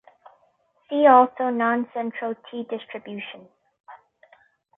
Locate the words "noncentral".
1.51-2.35